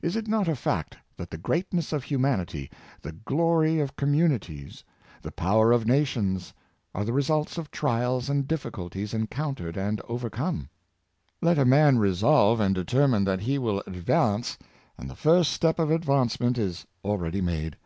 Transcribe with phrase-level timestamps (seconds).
[0.00, 2.70] Is it not a fact that the greatness of humanity,
[3.02, 4.84] the glory of communities,
[5.22, 6.54] the power of nations,
[6.94, 10.68] are the result of trials and difficulties encountered and over come?
[11.42, 14.56] Let a man resolve and determine that he will ad vance,
[14.96, 17.76] and the first step of advancement is already made.